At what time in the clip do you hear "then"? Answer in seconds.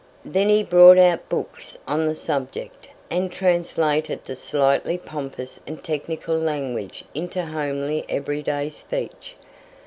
0.25-0.49